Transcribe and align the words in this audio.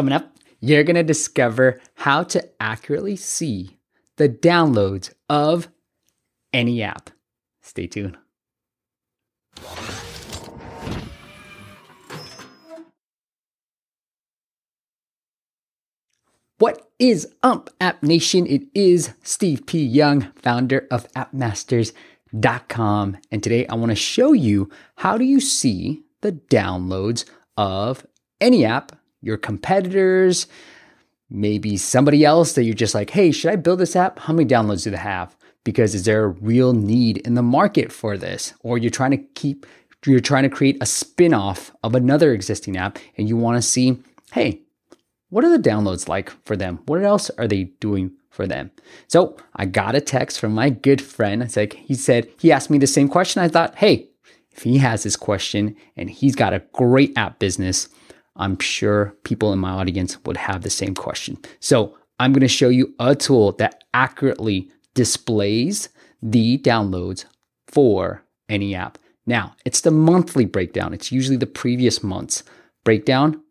Coming 0.00 0.14
up, 0.14 0.32
you're 0.60 0.82
going 0.82 0.96
to 0.96 1.02
discover 1.02 1.78
how 1.92 2.22
to 2.22 2.48
accurately 2.58 3.16
see 3.16 3.76
the 4.16 4.30
downloads 4.30 5.12
of 5.28 5.68
any 6.54 6.82
app. 6.82 7.10
Stay 7.60 7.86
tuned. 7.86 8.16
What 16.56 16.90
is 16.98 17.28
up, 17.42 17.68
App 17.78 18.02
Nation? 18.02 18.46
It 18.46 18.62
is 18.74 19.12
Steve 19.22 19.66
P. 19.66 19.84
Young, 19.84 20.32
founder 20.32 20.86
of 20.90 21.12
appmasters.com. 21.12 23.18
And 23.30 23.42
today 23.42 23.66
I 23.66 23.74
want 23.74 23.90
to 23.90 23.96
show 23.96 24.32
you 24.32 24.70
how 24.96 25.18
do 25.18 25.26
you 25.26 25.40
see 25.40 26.04
the 26.22 26.32
downloads 26.32 27.26
of 27.58 28.06
any 28.40 28.64
app, 28.64 28.92
your 29.20 29.36
competitors, 29.36 30.46
maybe 31.28 31.76
somebody 31.76 32.24
else 32.24 32.54
that 32.54 32.64
you're 32.64 32.74
just 32.74 32.94
like, 32.94 33.10
hey, 33.10 33.30
should 33.30 33.52
I 33.52 33.56
build 33.56 33.78
this 33.78 33.96
app? 33.96 34.18
How 34.18 34.32
many 34.32 34.48
downloads 34.48 34.84
do 34.84 34.90
they 34.90 34.96
have? 34.96 35.36
Because 35.64 35.94
is 35.94 36.04
there 36.04 36.24
a 36.24 36.28
real 36.28 36.72
need 36.72 37.18
in 37.18 37.34
the 37.34 37.42
market 37.42 37.92
for 37.92 38.16
this? 38.16 38.54
Or 38.60 38.78
you're 38.78 38.90
trying 38.90 39.12
to 39.12 39.18
keep, 39.34 39.66
you're 40.06 40.20
trying 40.20 40.44
to 40.44 40.48
create 40.48 40.78
a 40.80 40.86
spin 40.86 41.34
off 41.34 41.72
of 41.82 41.94
another 41.94 42.32
existing 42.32 42.76
app 42.76 42.98
and 43.16 43.28
you 43.28 43.36
want 43.36 43.56
to 43.56 43.62
see, 43.62 44.02
hey, 44.32 44.62
what 45.28 45.44
are 45.44 45.56
the 45.56 45.68
downloads 45.68 46.08
like 46.08 46.30
for 46.44 46.56
them? 46.56 46.80
What 46.86 47.02
else 47.04 47.30
are 47.38 47.46
they 47.46 47.64
doing 47.64 48.12
for 48.30 48.46
them? 48.46 48.70
So 49.06 49.36
I 49.54 49.66
got 49.66 49.94
a 49.94 50.00
text 50.00 50.40
from 50.40 50.52
my 50.52 50.70
good 50.70 51.00
friend. 51.00 51.42
It's 51.42 51.56
like 51.56 51.74
he 51.74 51.94
said, 51.94 52.28
he 52.38 52.50
asked 52.50 52.70
me 52.70 52.78
the 52.78 52.86
same 52.86 53.08
question. 53.08 53.42
I 53.42 53.48
thought, 53.48 53.76
hey, 53.76 54.08
if 54.50 54.64
he 54.64 54.78
has 54.78 55.04
this 55.04 55.16
question 55.16 55.76
and 55.96 56.10
he's 56.10 56.34
got 56.34 56.52
a 56.52 56.62
great 56.72 57.16
app 57.16 57.38
business, 57.38 57.88
I'm 58.40 58.58
sure 58.58 59.14
people 59.22 59.52
in 59.52 59.58
my 59.58 59.70
audience 59.70 60.18
would 60.24 60.38
have 60.38 60.62
the 60.62 60.70
same 60.70 60.94
question. 60.94 61.38
So 61.60 61.96
I'm 62.18 62.32
going 62.32 62.40
to 62.40 62.48
show 62.48 62.70
you 62.70 62.94
a 62.98 63.14
tool 63.14 63.52
that 63.52 63.84
accurately 63.94 64.70
displays 64.94 65.90
the 66.22 66.58
downloads 66.58 67.26
for 67.68 68.24
any 68.48 68.74
app. 68.74 68.98
Now, 69.26 69.54
it's 69.64 69.82
the 69.82 69.90
monthly 69.90 70.46
breakdown. 70.46 70.92
It's 70.92 71.12
usually 71.12 71.36
the 71.36 71.46
previous 71.46 72.02
month's 72.02 72.42
breakdown 72.82 73.42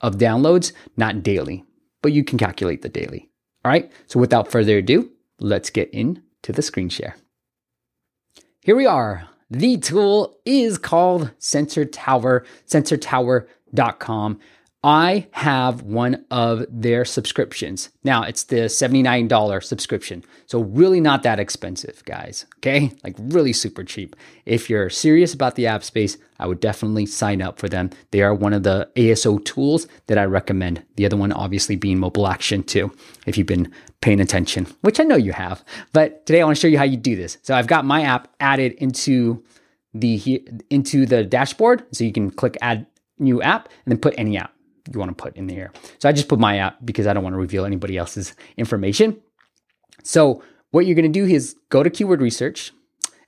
of 0.00 0.16
downloads, 0.16 0.72
not 0.96 1.22
daily, 1.22 1.64
but 2.00 2.12
you 2.12 2.24
can 2.24 2.38
calculate 2.38 2.82
the 2.82 2.88
daily. 2.88 3.28
All 3.64 3.70
right. 3.70 3.90
So 4.06 4.20
without 4.20 4.50
further 4.50 4.78
ado, 4.78 5.10
let's 5.40 5.70
get 5.70 5.90
into 5.90 6.52
the 6.52 6.62
screen 6.62 6.88
share. 6.88 7.16
Here 8.62 8.76
we 8.76 8.86
are. 8.86 9.28
The 9.50 9.78
tool 9.78 10.38
is 10.44 10.76
called 10.76 11.30
Sensor 11.38 11.86
Tower. 11.86 12.44
Sensor 12.66 12.98
Tower, 12.98 13.48
sensortower.com. 13.74 14.40
I 14.84 15.26
have 15.32 15.82
one 15.82 16.24
of 16.30 16.64
their 16.70 17.04
subscriptions. 17.04 17.90
Now 18.04 18.22
it's 18.22 18.44
the 18.44 18.66
$79 18.66 19.64
subscription. 19.64 20.24
So 20.46 20.60
really 20.62 21.00
not 21.00 21.24
that 21.24 21.40
expensive, 21.40 22.04
guys. 22.04 22.46
Okay? 22.58 22.92
Like 23.02 23.16
really 23.18 23.52
super 23.52 23.82
cheap. 23.82 24.14
If 24.46 24.70
you're 24.70 24.88
serious 24.88 25.34
about 25.34 25.56
the 25.56 25.66
app 25.66 25.82
space, 25.82 26.16
I 26.38 26.46
would 26.46 26.60
definitely 26.60 27.06
sign 27.06 27.42
up 27.42 27.58
for 27.58 27.68
them. 27.68 27.90
They 28.12 28.22
are 28.22 28.32
one 28.32 28.52
of 28.52 28.62
the 28.62 28.88
ASO 28.94 29.44
tools 29.44 29.88
that 30.06 30.16
I 30.16 30.24
recommend. 30.26 30.84
The 30.94 31.06
other 31.06 31.16
one 31.16 31.32
obviously 31.32 31.74
being 31.74 31.98
mobile 31.98 32.28
action 32.28 32.62
too, 32.62 32.92
if 33.26 33.36
you've 33.36 33.48
been 33.48 33.72
paying 34.00 34.20
attention, 34.20 34.68
which 34.82 35.00
I 35.00 35.02
know 35.02 35.16
you 35.16 35.32
have. 35.32 35.64
But 35.92 36.24
today 36.24 36.40
I 36.40 36.44
want 36.44 36.56
to 36.56 36.60
show 36.60 36.68
you 36.68 36.78
how 36.78 36.84
you 36.84 36.96
do 36.96 37.16
this. 37.16 37.38
So 37.42 37.56
I've 37.56 37.66
got 37.66 37.84
my 37.84 38.02
app 38.02 38.28
added 38.38 38.74
into 38.74 39.42
the 39.92 40.40
into 40.70 41.04
the 41.04 41.24
dashboard. 41.24 41.84
So 41.92 42.04
you 42.04 42.12
can 42.12 42.30
click 42.30 42.56
add 42.62 42.86
new 43.18 43.42
app 43.42 43.68
and 43.84 43.92
then 43.92 43.98
put 43.98 44.14
any 44.16 44.36
app 44.36 44.52
you 44.92 44.98
want 44.98 45.16
to 45.16 45.22
put 45.22 45.36
in 45.36 45.48
here. 45.48 45.72
So 45.98 46.08
I 46.08 46.12
just 46.12 46.28
put 46.28 46.38
my 46.38 46.58
app 46.58 46.78
because 46.84 47.06
I 47.06 47.12
don't 47.12 47.22
want 47.22 47.34
to 47.34 47.38
reveal 47.38 47.64
anybody 47.64 47.96
else's 47.96 48.34
information. 48.56 49.20
So 50.02 50.42
what 50.70 50.86
you're 50.86 50.94
going 50.94 51.12
to 51.12 51.20
do 51.20 51.26
is 51.26 51.56
go 51.68 51.82
to 51.82 51.90
keyword 51.90 52.20
research. 52.20 52.72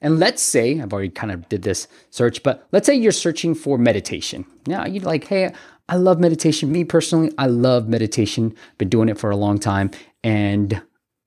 And 0.03 0.19
let's 0.19 0.43
say, 0.43 0.81
I've 0.81 0.93
already 0.93 1.11
kind 1.11 1.31
of 1.31 1.49
did 1.51 1.63
this 1.63 1.87
search, 2.09 2.43
but 2.43 2.67
let's 2.73 2.87
say 2.87 2.95
you're 2.95 3.13
searching 3.13 3.55
for 3.55 3.77
meditation. 3.77 4.47
Now 4.67 4.87
you're 4.87 5.05
like, 5.05 5.25
hey, 5.25 5.53
I 5.91 5.97
love 5.97 6.19
meditation. 6.19 6.73
Me 6.73 6.85
personally, 6.85 7.31
I 7.37 7.47
love 7.47 7.87
meditation. 7.89 8.55
Been 8.79 8.89
doing 8.89 9.11
it 9.11 9.19
for 9.19 9.31
a 9.31 9.37
long 9.37 9.59
time. 9.59 9.91
And 10.25 10.81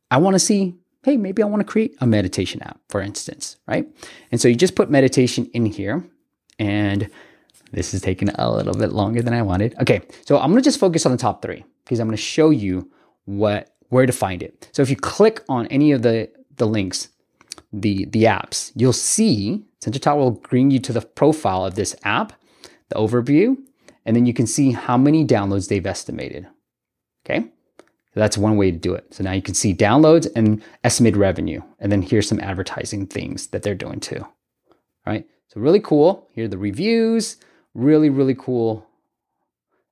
I 0.10 0.18
want 0.18 0.34
to 0.34 0.40
see, 0.40 0.76
hey, 1.04 1.18
maybe 1.18 1.44
I 1.44 1.46
want 1.46 1.60
to 1.60 1.72
create 1.72 1.96
a 2.02 2.08
meditation 2.08 2.64
app, 2.64 2.80
for 2.90 3.00
instance, 3.02 3.58
right? 3.68 3.88
And 4.32 4.42
so 4.42 4.48
you 4.48 4.56
just 4.56 4.76
put 4.76 4.90
meditation 4.90 5.46
in 5.54 5.68
here 5.68 6.04
and 6.58 7.12
this 7.74 7.94
is 7.94 8.02
taking 8.02 8.30
a 8.30 8.52
little 8.52 8.74
bit 8.74 8.94
longer 8.94 9.22
than 9.22 9.34
I 9.34 9.42
wanted. 9.42 9.76
Okay, 9.82 10.02
so 10.26 10.38
I'm 10.38 10.52
gonna 10.52 10.62
just 10.62 10.80
focus 10.80 11.06
on 11.06 11.12
the 11.12 11.18
top 11.18 11.42
three 11.42 11.66
because 11.84 12.00
I'm 12.00 12.08
gonna 12.08 12.18
show 12.18 12.52
you 12.52 12.90
what 13.26 13.76
where 13.90 14.06
to 14.06 14.14
find 14.14 14.42
it. 14.42 14.70
So 14.72 14.82
if 14.82 14.90
you 14.90 14.96
click 14.96 15.44
on 15.50 15.68
any 15.68 15.92
of 15.92 16.04
the 16.04 16.30
the 16.56 16.68
links, 16.68 17.10
the 17.72 18.06
the 18.06 18.24
apps, 18.24 18.72
you'll 18.76 18.94
see 18.94 19.66
Tower 19.82 20.20
will 20.20 20.32
bring 20.32 20.72
you 20.72 20.80
to 20.80 20.94
the 20.94 21.02
profile 21.02 21.66
of 21.66 21.76
this 21.76 21.96
app, 22.04 22.34
the 22.90 22.96
overview, 22.96 23.58
and 24.06 24.16
then 24.16 24.26
you 24.26 24.34
can 24.34 24.48
see 24.48 24.72
how 24.72 24.98
many 24.98 25.26
downloads 25.26 25.68
they've 25.68 25.86
estimated. 25.86 26.48
Okay, 27.26 27.48
that's 28.14 28.38
one 28.38 28.56
way 28.56 28.72
to 28.72 28.78
do 28.78 28.94
it. 28.94 29.14
So 29.14 29.24
now 29.24 29.32
you 29.32 29.42
can 29.42 29.56
see 29.56 29.74
downloads 29.74 30.28
and 30.36 30.62
estimated 30.84 31.18
revenue, 31.18 31.62
and 31.80 31.92
then 31.92 32.02
here's 32.02 32.28
some 32.28 32.40
advertising 32.40 33.08
things 33.08 33.48
that 33.48 33.64
they're 33.64 33.76
doing 33.76 34.00
too. 34.00 34.22
All 34.22 35.14
right, 35.14 35.26
so 35.48 35.60
really 35.60 35.82
cool. 35.82 36.30
Here 36.34 36.46
are 36.46 36.50
the 36.50 36.58
reviews. 36.58 37.38
Really, 37.74 38.10
really 38.10 38.36
cool 38.36 38.88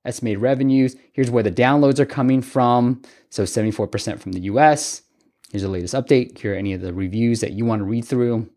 estimated 0.04 0.40
revenues. 0.40 0.96
Here's 1.12 1.30
where 1.30 1.42
the 1.42 1.52
downloads 1.52 1.98
are 1.98 2.06
coming 2.06 2.42
from. 2.42 3.02
So 3.30 3.44
74% 3.44 4.20
from 4.20 4.32
the 4.32 4.40
US. 4.40 5.02
Here's 5.50 5.62
the 5.62 5.68
latest 5.68 5.94
update. 5.94 6.38
Here 6.38 6.54
are 6.54 6.56
any 6.56 6.72
of 6.72 6.80
the 6.80 6.92
reviews 6.92 7.40
that 7.40 7.52
you 7.52 7.64
want 7.64 7.80
to 7.80 7.84
read 7.84 8.04
through. 8.04 8.48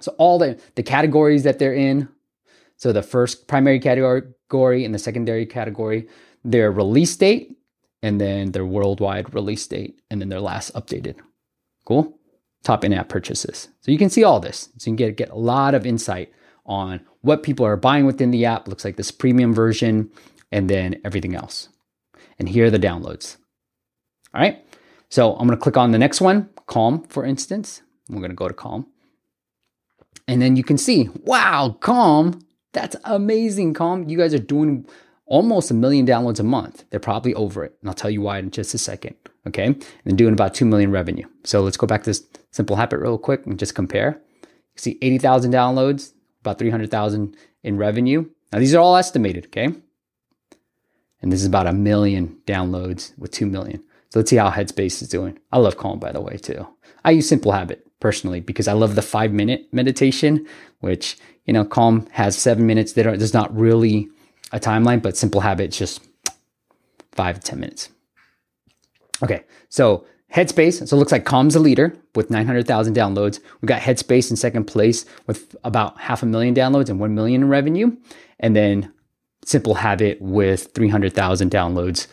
So 0.00 0.14
all 0.18 0.38
the, 0.38 0.60
the 0.74 0.82
categories 0.82 1.44
that 1.44 1.58
they're 1.58 1.74
in. 1.74 2.08
So 2.76 2.92
the 2.92 3.02
first 3.02 3.46
primary 3.46 3.78
category 3.78 4.84
and 4.84 4.94
the 4.94 4.98
secondary 4.98 5.46
category, 5.46 6.08
their 6.44 6.72
release 6.72 7.16
date, 7.16 7.56
and 8.02 8.20
then 8.20 8.52
their 8.52 8.66
worldwide 8.66 9.32
release 9.32 9.66
date, 9.66 10.00
and 10.10 10.20
then 10.20 10.28
their 10.28 10.40
last 10.40 10.74
updated. 10.74 11.16
Cool. 11.86 12.18
Top 12.62 12.84
in-app 12.84 13.08
purchases. 13.08 13.68
So 13.80 13.92
you 13.92 13.98
can 13.98 14.10
see 14.10 14.24
all 14.24 14.40
this. 14.40 14.68
So 14.78 14.90
you 14.90 14.96
can 14.96 14.96
get, 14.96 15.16
get 15.16 15.30
a 15.30 15.36
lot 15.36 15.74
of 15.74 15.86
insight 15.86 16.32
on 16.66 17.00
what 17.20 17.42
people 17.42 17.66
are 17.66 17.76
buying 17.76 18.06
within 18.06 18.30
the 18.30 18.44
app. 18.44 18.68
Looks 18.68 18.84
like 18.84 18.96
this 18.96 19.10
premium 19.10 19.54
version, 19.54 20.10
and 20.50 20.70
then 20.70 21.00
everything 21.04 21.34
else. 21.34 21.68
And 22.38 22.48
here 22.48 22.66
are 22.66 22.70
the 22.70 22.78
downloads. 22.78 23.36
All 24.34 24.40
right. 24.40 24.64
So 25.10 25.32
I'm 25.32 25.46
going 25.46 25.56
to 25.58 25.62
click 25.62 25.76
on 25.76 25.92
the 25.92 25.98
next 25.98 26.20
one, 26.20 26.48
Calm, 26.66 27.04
for 27.04 27.24
instance. 27.24 27.82
We're 28.08 28.18
going 28.18 28.30
to 28.30 28.36
go 28.36 28.48
to 28.48 28.54
Calm. 28.54 28.86
And 30.26 30.40
then 30.40 30.56
you 30.56 30.64
can 30.64 30.78
see, 30.78 31.08
wow, 31.22 31.76
Calm, 31.80 32.40
that's 32.72 32.96
amazing, 33.04 33.74
Calm. 33.74 34.08
You 34.08 34.18
guys 34.18 34.34
are 34.34 34.38
doing 34.38 34.86
almost 35.26 35.70
a 35.70 35.74
million 35.74 36.06
downloads 36.06 36.40
a 36.40 36.44
month. 36.44 36.84
They're 36.90 36.98
probably 36.98 37.34
over 37.34 37.64
it. 37.64 37.76
And 37.80 37.88
I'll 37.88 37.94
tell 37.94 38.10
you 38.10 38.22
why 38.22 38.38
in 38.38 38.50
just 38.50 38.74
a 38.74 38.78
second. 38.78 39.14
Okay. 39.46 39.76
And 40.04 40.18
doing 40.18 40.32
about 40.32 40.54
2 40.54 40.64
million 40.64 40.90
revenue. 40.90 41.26
So 41.44 41.62
let's 41.62 41.76
go 41.76 41.86
back 41.86 42.02
to 42.04 42.10
this 42.10 42.24
simple 42.50 42.76
habit 42.76 42.98
real 42.98 43.18
quick 43.18 43.46
and 43.46 43.58
just 43.58 43.74
compare. 43.74 44.20
See 44.76 44.98
80,000 45.00 45.52
downloads, 45.52 46.13
about 46.44 46.58
300,000 46.58 47.36
in 47.62 47.76
revenue. 47.76 48.28
Now 48.52 48.58
these 48.58 48.74
are 48.74 48.80
all 48.80 48.96
estimated, 48.96 49.46
okay? 49.46 49.68
And 51.22 51.32
this 51.32 51.40
is 51.40 51.46
about 51.46 51.66
a 51.66 51.72
million 51.72 52.38
downloads 52.46 53.16
with 53.18 53.30
2 53.30 53.46
million. 53.46 53.82
So 54.10 54.20
let's 54.20 54.30
see 54.30 54.36
how 54.36 54.50
Headspace 54.50 55.02
is 55.02 55.08
doing. 55.08 55.38
I 55.50 55.58
love 55.58 55.76
Calm, 55.76 55.98
by 55.98 56.12
the 56.12 56.20
way, 56.20 56.36
too. 56.36 56.66
I 57.04 57.12
use 57.12 57.28
Simple 57.28 57.52
Habit 57.52 57.86
personally 57.98 58.40
because 58.40 58.68
I 58.68 58.74
love 58.74 58.94
the 58.94 59.02
five 59.02 59.32
minute 59.32 59.66
meditation, 59.72 60.46
which, 60.80 61.16
you 61.46 61.52
know, 61.52 61.64
Calm 61.64 62.06
has 62.12 62.36
seven 62.36 62.66
minutes. 62.66 62.92
They 62.92 63.02
don't, 63.02 63.18
there's 63.18 63.34
not 63.34 63.56
really 63.56 64.08
a 64.52 64.60
timeline, 64.60 65.02
but 65.02 65.16
Simple 65.16 65.40
Habit 65.40 65.70
is 65.70 65.78
just 65.78 66.06
five 67.12 67.40
to 67.40 67.40
10 67.40 67.58
minutes. 67.58 67.88
Okay, 69.22 69.44
so 69.70 70.06
Headspace, 70.34 70.88
so 70.88 70.96
it 70.96 70.98
looks 70.98 71.12
like 71.12 71.24
Calm's 71.24 71.54
a 71.54 71.60
leader 71.60 71.96
with 72.16 72.28
900,000 72.28 72.94
downloads. 72.96 73.38
We've 73.60 73.68
got 73.68 73.80
Headspace 73.80 74.30
in 74.30 74.36
second 74.36 74.64
place 74.64 75.04
with 75.28 75.54
about 75.62 76.00
half 76.00 76.24
a 76.24 76.26
million 76.26 76.56
downloads 76.56 76.88
and 76.90 76.98
1 76.98 77.14
million 77.14 77.42
in 77.42 77.48
revenue. 77.48 77.96
And 78.40 78.56
then 78.56 78.92
Simple 79.44 79.74
Habit 79.74 80.20
with 80.20 80.72
300,000 80.74 81.52
downloads 81.52 82.08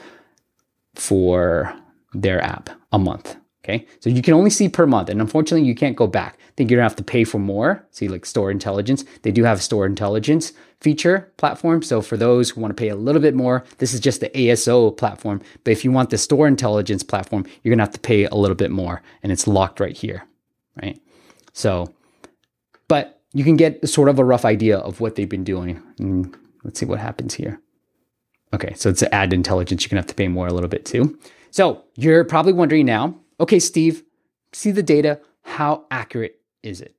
for 0.93 1.75
their 2.13 2.43
app 2.43 2.69
a 2.91 2.99
month. 2.99 3.37
Okay. 3.63 3.85
So 3.99 4.09
you 4.09 4.23
can 4.23 4.33
only 4.33 4.49
see 4.49 4.69
per 4.69 4.87
month. 4.87 5.09
And 5.09 5.21
unfortunately, 5.21 5.67
you 5.67 5.75
can't 5.75 5.95
go 5.95 6.07
back. 6.07 6.37
I 6.39 6.51
think 6.55 6.71
you're 6.71 6.79
to 6.79 6.83
have 6.83 6.95
to 6.95 7.03
pay 7.03 7.23
for 7.23 7.37
more. 7.37 7.85
See, 7.91 8.07
like 8.07 8.25
Store 8.25 8.49
Intelligence. 8.49 9.05
They 9.21 9.31
do 9.31 9.43
have 9.43 9.59
a 9.59 9.61
Store 9.61 9.85
Intelligence 9.85 10.53
feature 10.79 11.31
platform. 11.37 11.83
So 11.83 12.01
for 12.01 12.17
those 12.17 12.49
who 12.49 12.61
want 12.61 12.75
to 12.75 12.81
pay 12.81 12.89
a 12.89 12.95
little 12.95 13.21
bit 13.21 13.35
more, 13.35 13.63
this 13.77 13.93
is 13.93 13.99
just 13.99 14.19
the 14.19 14.29
ASO 14.29 14.97
platform. 14.97 15.41
But 15.63 15.71
if 15.71 15.85
you 15.85 15.91
want 15.91 16.09
the 16.09 16.17
Store 16.17 16.47
Intelligence 16.47 17.03
platform, 17.03 17.45
you're 17.61 17.75
to 17.75 17.81
have 17.81 17.93
to 17.93 17.99
pay 17.99 18.25
a 18.25 18.35
little 18.35 18.55
bit 18.55 18.71
more. 18.71 19.03
And 19.21 19.31
it's 19.31 19.45
locked 19.45 19.79
right 19.79 19.95
here. 19.95 20.25
Right. 20.81 20.99
So, 21.53 21.93
but 22.87 23.21
you 23.33 23.43
can 23.43 23.57
get 23.57 23.87
sort 23.87 24.09
of 24.09 24.17
a 24.17 24.25
rough 24.25 24.43
idea 24.43 24.79
of 24.79 24.99
what 24.99 25.15
they've 25.15 25.29
been 25.29 25.43
doing. 25.43 25.81
And 25.99 26.35
let's 26.63 26.79
see 26.79 26.85
what 26.85 26.99
happens 26.99 27.35
here. 27.35 27.61
Okay, 28.53 28.73
so 28.73 28.89
it's 28.89 29.03
ad 29.03 29.33
intelligence. 29.33 29.83
You're 29.83 29.89
gonna 29.89 30.01
have 30.01 30.07
to 30.07 30.15
pay 30.15 30.27
more 30.27 30.47
a 30.47 30.53
little 30.53 30.67
bit 30.67 30.85
too. 30.85 31.17
So 31.51 31.83
you're 31.95 32.23
probably 32.25 32.53
wondering 32.53 32.85
now, 32.85 33.15
okay, 33.41 33.59
Steve, 33.59 34.03
see 34.53 34.71
the 34.71 34.83
data. 34.83 35.19
How 35.41 35.85
accurate 35.91 36.39
is 36.63 36.79
it? 36.79 36.95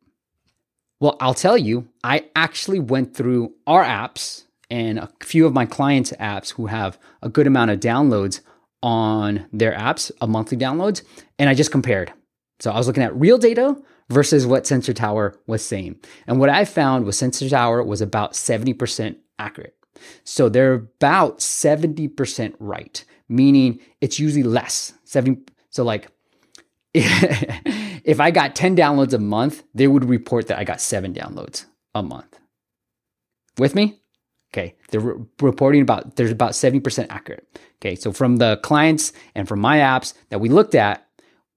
Well, 1.01 1.17
I'll 1.21 1.35
tell 1.35 1.57
you, 1.57 1.89
I 2.05 2.27
actually 2.37 2.81
went 2.81 3.15
through 3.17 3.55
our 3.67 3.83
apps 3.83 4.45
and 4.71 4.99
a 4.99 5.09
few 5.23 5.47
of 5.47 5.53
my 5.53 5.67
clients' 5.67 6.13
apps 6.13 6.53
who 6.53 6.67
have 6.67 6.99
a 7.23 7.29
good 7.29 7.47
amount 7.47 7.71
of 7.71 7.81
downloads 7.81 8.41
on 8.83 9.47
their 9.53 9.73
apps, 9.73 10.11
of 10.21 10.29
monthly 10.29 10.57
downloads, 10.59 11.03
and 11.39 11.49
I 11.49 11.55
just 11.55 11.71
compared. 11.73 12.13
So 12.61 12.71
I 12.71 12.77
was 12.77 12.87
looking 12.87 13.03
at 13.03 13.15
real 13.17 13.39
data 13.39 13.77
versus 14.09 14.47
what 14.47 14.67
Sensor 14.67 14.93
Tower 14.93 15.35
was 15.47 15.65
saying. 15.65 15.97
And 16.27 16.39
what 16.39 16.49
I 16.49 16.65
found 16.65 17.05
was 17.05 17.17
Sensor 17.17 17.49
Tower 17.49 17.83
was 17.83 18.01
about 18.01 18.33
70% 18.33 19.17
accurate. 19.39 19.77
So 20.25 20.49
they're 20.49 20.75
about 20.75 21.39
70% 21.39 22.55
right, 22.59 23.05
meaning 23.29 23.81
it's 24.01 24.19
usually 24.19 24.43
less. 24.43 24.93
70 25.05 25.43
so 25.73 25.83
like 25.85 26.09
if 28.05 28.21
I 28.21 28.31
got 28.31 28.55
10 28.55 28.77
downloads 28.77 29.13
a 29.15 29.19
month, 29.19 29.65
they 29.75 29.87
would 29.87 30.05
report 30.05 30.49
that 30.49 30.59
I 30.59 30.65
got 30.65 30.81
7 30.81 31.15
downloads 31.15 31.65
a 31.95 32.03
month. 32.03 32.39
With 33.59 33.75
me? 33.75 34.01
Okay, 34.53 34.77
they're 34.91 35.01
re- 35.01 35.25
reporting 35.41 35.81
about 35.81 36.17
there's 36.17 36.31
about 36.31 36.53
70% 36.53 37.07
accurate. 37.09 37.59
Okay, 37.81 37.95
so 37.95 38.13
from 38.13 38.37
the 38.37 38.59
clients 38.59 39.13
and 39.35 39.49
from 39.49 39.61
my 39.61 39.79
apps 39.79 40.13
that 40.29 40.41
we 40.41 40.51
looked 40.51 40.75
at, 40.75 41.07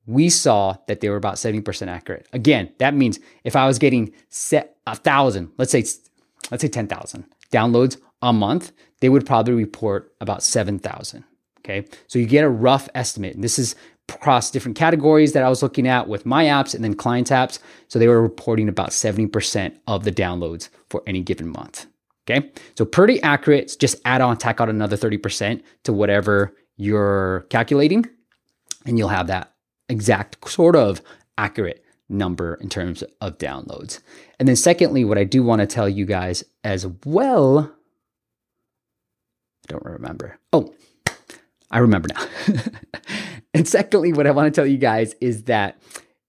we 0.06 0.30
saw 0.30 0.78
that 0.88 1.02
they 1.02 1.10
were 1.10 1.18
about 1.18 1.36
70% 1.36 1.88
accurate. 1.88 2.28
Again, 2.32 2.72
that 2.78 2.94
means 2.94 3.20
if 3.44 3.56
I 3.56 3.68
was 3.68 3.80
getting 3.80 4.14
set 4.30 4.78
a 4.88 4.96
thousand, 4.96 5.52
let's 5.58 5.72
say 5.72 5.84
let's 6.52 6.62
say 6.62 6.68
10,000 6.68 7.26
downloads 7.52 7.98
a 8.22 8.32
month, 8.32 8.72
they 9.02 9.10
would 9.10 9.26
probably 9.26 9.54
report 9.54 10.14
about 10.22 10.44
7,000. 10.44 11.24
Okay. 11.60 11.88
So 12.08 12.20
you 12.20 12.28
get 12.28 12.44
a 12.44 12.50
rough 12.50 12.88
estimate. 12.94 13.34
And 13.34 13.44
this 13.44 13.58
is 13.58 13.76
across 14.10 14.52
different 14.52 14.78
categories 14.78 15.34
that 15.34 15.44
I 15.44 15.50
was 15.50 15.62
looking 15.62 15.88
at 15.88 16.08
with 16.08 16.26
my 16.26 16.46
apps 16.46 16.74
and 16.74 16.84
then 16.84 16.96
clients' 16.96 17.32
apps. 17.32 17.60
So 17.88 18.00
they 18.00 18.08
were 18.08 18.22
reporting 18.22 18.70
about 18.70 18.90
70% 18.90 19.78
of 19.88 20.04
the 20.04 20.12
downloads 20.12 20.70
for 20.90 21.04
any 21.06 21.22
given 21.22 21.48
month. 21.50 21.88
Okay. 22.28 22.52
So 22.76 22.86
pretty 22.86 23.22
accurate. 23.22 23.76
Just 23.80 23.98
add 24.06 24.22
on, 24.22 24.38
tack 24.38 24.60
on 24.60 24.70
another 24.70 24.98
30% 24.98 25.62
to 25.84 25.94
whatever 25.94 26.56
you're 26.78 27.46
calculating, 27.50 28.06
and 28.86 28.98
you'll 28.98 29.10
have 29.10 29.28
that 29.28 29.54
exact 29.90 30.50
sort 30.50 30.76
of 30.76 31.02
accurate 31.38 31.84
number 32.10 32.56
in 32.56 32.70
terms 32.70 33.04
of 33.22 33.38
downloads. 33.38 34.02
And 34.40 34.48
then, 34.48 34.56
secondly, 34.56 35.06
what 35.06 35.18
I 35.18 35.24
do 35.24 35.44
want 35.44 35.62
to 35.62 35.68
tell 35.68 35.88
you 35.88 36.06
guys 36.06 36.44
as 36.64 36.86
well, 37.06 37.72
I 39.68 39.72
don't 39.72 39.86
remember. 39.86 40.40
Oh, 40.52 40.74
I 41.72 41.80
remember 41.80 42.10
now. 42.14 42.26
and 43.60 43.68
secondly, 43.68 44.14
what 44.14 44.28
I 44.28 44.32
want 44.32 44.54
to 44.54 44.62
tell 44.62 44.68
you 44.68 44.78
guys 44.78 45.16
is 45.22 45.44
that 45.44 45.82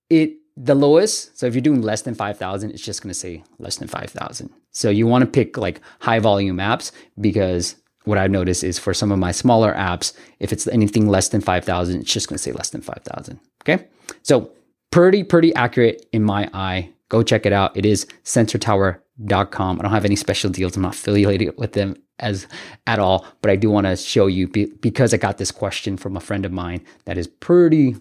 it 0.09 0.35
the 0.57 0.75
lowest. 0.75 1.39
So 1.39 1.47
if 1.47 1.55
you're 1.55 1.63
doing 1.63 1.83
less 1.83 2.03
than 2.03 2.15
five 2.15 2.39
thousand, 2.39 2.71
it's 2.71 2.83
just 2.83 3.03
going 3.03 3.11
to 3.11 3.19
say 3.19 3.43
less 3.59 3.77
than 3.77 3.89
five 3.89 4.11
thousand. 4.11 4.51
So 4.71 4.91
you 4.91 5.07
want 5.07 5.23
to 5.23 5.31
pick 5.31 5.57
like 5.57 5.81
high 6.01 6.19
volume 6.19 6.59
apps 6.59 6.93
because 7.21 7.77
what 8.05 8.19
I've 8.19 8.31
noticed 8.31 8.63
is 8.63 8.79
for 8.79 8.95
some 8.95 9.11
of 9.11 9.19
my 9.19 9.33
smaller 9.33 9.75
apps, 9.75 10.13
if 10.39 10.53
it's 10.53 10.69
anything 10.69 11.09
less 11.09 11.29
than 11.29 11.41
5,000, 11.41 12.01
it's 12.01 12.13
just 12.13 12.29
going 12.29 12.37
to 12.37 12.43
say 12.43 12.53
less 12.53 12.71
than 12.71 12.81
5,000. 12.81 13.41
Okay. 13.63 13.85
So 14.23 14.53
pretty, 14.93 15.25
pretty 15.25 15.53
accurate 15.57 16.07
in 16.13 16.23
my 16.23 16.49
eye. 16.55 16.91
Go 17.09 17.25
check 17.25 17.47
it 17.47 17.53
out. 17.53 17.77
It 17.77 17.85
is 17.85 18.07
sensortower.com. 18.23 19.79
I 19.79 19.83
don't 19.83 19.91
have 19.91 20.05
any 20.05 20.15
special 20.15 20.51
deals. 20.51 20.77
I'm 20.77 20.83
not 20.83 20.95
affiliated 20.95 21.59
with 21.59 21.73
them 21.73 21.97
as 22.19 22.47
at 22.87 22.99
all, 22.99 23.27
but 23.41 23.51
I 23.51 23.57
do 23.57 23.71
want 23.71 23.87
to 23.87 23.97
show 23.97 24.27
you 24.27 24.49
because 24.49 25.13
I 25.13 25.17
got 25.17 25.39
this 25.39 25.51
question 25.51 25.97
from 25.97 26.17
a 26.17 26.21
friend 26.21 26.45
of 26.45 26.53
mine 26.53 26.85
that 27.05 27.19
is 27.19 27.27
pretty 27.27 27.97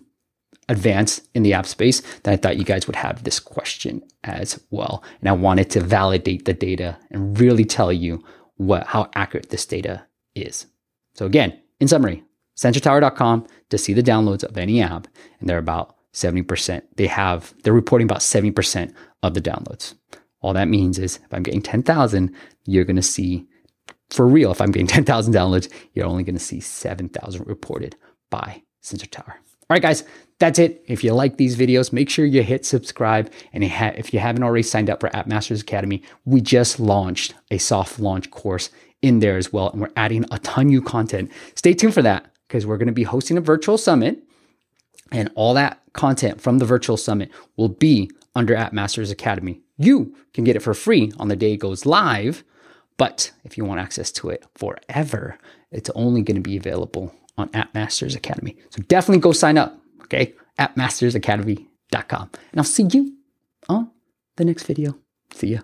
advanced 0.68 1.28
in 1.36 1.44
the 1.44 1.54
app 1.54 1.66
space 1.66 2.02
that 2.24 2.32
I 2.32 2.38
thought 2.38 2.58
you 2.58 2.64
guys 2.64 2.88
would 2.88 2.96
have 2.96 3.24
this 3.24 3.40
question 3.40 4.02
as 4.24 4.60
well. 4.72 5.04
And 5.20 5.30
I 5.30 5.34
wanted 5.34 5.70
to 5.72 5.82
validate 5.82 6.46
the 6.46 6.54
data 6.54 6.98
and 7.12 7.40
really 7.40 7.66
tell 7.66 7.94
you 7.94 8.24
what 8.58 8.88
how 8.88 9.10
accurate 9.16 9.50
this 9.50 9.66
data 9.66 10.06
is. 10.34 10.66
So 11.14 11.26
again, 11.26 11.60
in 11.80 11.88
summary, 11.88 12.24
sensortower.com 12.58 13.48
to 13.70 13.78
see 13.78 13.94
the 13.94 14.04
downloads 14.04 14.44
of 14.44 14.58
any 14.58 14.82
app, 14.82 15.08
and 15.40 15.50
they're 15.50 15.58
about 15.58 15.96
70%. 16.14 16.82
They 16.96 17.08
have 17.08 17.54
they're 17.64 17.74
reporting 17.74 18.06
about 18.06 18.22
70% 18.22 18.94
of 19.24 19.34
the 19.34 19.42
downloads. 19.42 19.94
All 20.42 20.54
that 20.54 20.68
means 20.68 21.00
is 21.00 21.18
if 21.18 21.34
I'm 21.34 21.44
getting 21.44 21.62
10,000, 21.62 22.34
you're 22.66 22.86
going 22.86 22.96
to 22.96 23.02
see 23.02 23.48
for 24.10 24.28
real, 24.28 24.52
if 24.52 24.62
I'm 24.62 24.72
getting 24.72 24.88
10,000 24.88 25.34
downloads, 25.34 25.72
you're 25.94 26.06
only 26.06 26.24
going 26.24 26.38
to 26.38 26.44
see 26.44 26.60
7,000 26.60 27.46
reported 27.48 27.96
by 28.30 28.64
Sensor 28.82 29.08
Tower. 29.08 29.40
All 29.68 29.74
right, 29.74 29.82
guys, 29.82 30.04
that's 30.38 30.60
it. 30.60 30.84
If 30.88 31.04
you 31.04 31.14
like 31.14 31.38
these 31.38 31.56
videos, 31.58 31.92
make 31.92 32.10
sure 32.10 32.26
you 32.26 32.44
hit 32.44 32.66
subscribe. 32.66 33.32
And 33.52 33.64
if 33.64 34.14
you 34.14 34.20
haven't 34.20 34.44
already 34.44 34.64
signed 34.64 34.92
up 34.92 35.00
for 35.00 35.16
App 35.16 35.26
Masters 35.26 35.62
Academy, 35.62 36.04
we 36.26 36.40
just 36.40 36.80
launched 36.80 37.34
a 37.50 37.58
soft 37.58 38.00
launch 38.00 38.30
course 38.30 38.70
in 39.02 39.20
there 39.20 39.38
as 39.38 39.52
well. 39.52 39.72
And 39.72 39.82
we're 39.82 39.92
adding 39.96 40.26
a 40.30 40.38
ton 40.40 40.68
new 40.68 40.82
content. 40.82 41.32
Stay 41.56 41.74
tuned 41.74 41.96
for 41.96 42.04
that 42.04 42.32
because 42.48 42.66
we're 42.66 42.78
going 42.78 42.88
to 42.88 42.94
be 42.94 43.04
hosting 43.04 43.38
a 43.38 43.42
virtual 43.42 43.78
summit. 43.78 44.22
And 45.12 45.32
all 45.36 45.54
that 45.56 45.82
content 45.94 46.42
from 46.42 46.60
the 46.60 46.66
virtual 46.66 46.98
summit 46.98 47.32
will 47.58 47.70
be 47.70 48.12
under 48.36 48.56
App 48.56 48.74
Masters 48.74 49.10
Academy. 49.10 49.62
You 49.78 50.16
can 50.34 50.44
get 50.44 50.56
it 50.56 50.62
for 50.62 50.74
free 50.74 51.12
on 51.18 51.28
the 51.30 51.36
day 51.36 51.54
it 51.54 51.58
goes 51.58 51.86
live. 51.86 52.44
But 52.98 53.32
if 53.44 53.58
you 53.58 53.66
want 53.66 53.80
access 53.82 54.12
to 54.14 54.30
it 54.30 54.46
forever, 54.56 55.38
it's 55.72 55.90
only 55.96 56.22
going 56.22 56.36
to 56.36 56.42
be 56.42 56.58
available 56.58 57.14
on 57.38 57.50
App 57.54 57.74
Masters 57.74 58.16
Academy. 58.16 58.56
So 58.70 58.82
definitely 58.84 59.22
go 59.22 59.34
sign 59.34 59.58
up, 59.58 59.78
okay? 60.04 60.34
AppMastersAcademy.com. 60.60 62.30
And 62.52 62.60
I'll 62.60 62.64
see 62.64 62.88
you 62.92 63.14
on 63.68 63.92
the 64.38 64.46
next 64.46 64.64
video. 64.64 64.98
See 65.34 65.48
ya. 65.48 65.60